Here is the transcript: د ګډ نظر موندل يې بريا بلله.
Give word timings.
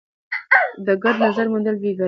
د 0.85 0.87
ګډ 1.03 1.15
نظر 1.25 1.45
موندل 1.51 1.75
يې 1.75 1.81
بريا 1.81 1.91
بلله. 1.95 1.99